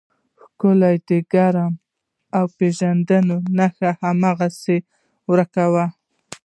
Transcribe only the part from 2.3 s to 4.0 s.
او د پېژندنې نښه